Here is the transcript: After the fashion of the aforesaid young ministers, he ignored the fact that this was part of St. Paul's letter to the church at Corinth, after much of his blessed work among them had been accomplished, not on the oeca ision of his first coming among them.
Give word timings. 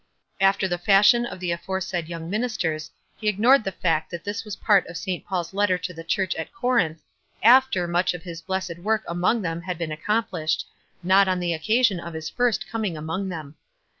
After 0.39 0.67
the 0.67 0.79
fashion 0.79 1.27
of 1.27 1.39
the 1.39 1.51
aforesaid 1.51 2.07
young 2.09 2.27
ministers, 2.27 2.89
he 3.17 3.27
ignored 3.27 3.63
the 3.63 3.71
fact 3.71 4.09
that 4.09 4.23
this 4.23 4.43
was 4.43 4.55
part 4.55 4.87
of 4.87 4.97
St. 4.97 5.23
Paul's 5.23 5.53
letter 5.53 5.77
to 5.77 5.93
the 5.93 6.03
church 6.03 6.33
at 6.37 6.51
Corinth, 6.51 7.03
after 7.43 7.87
much 7.87 8.15
of 8.15 8.23
his 8.23 8.41
blessed 8.41 8.79
work 8.79 9.03
among 9.07 9.43
them 9.43 9.61
had 9.61 9.77
been 9.77 9.91
accomplished, 9.91 10.65
not 11.03 11.27
on 11.27 11.39
the 11.39 11.51
oeca 11.53 11.79
ision 11.81 11.99
of 11.99 12.15
his 12.15 12.31
first 12.31 12.67
coming 12.67 12.97
among 12.97 13.29
them. 13.29 13.57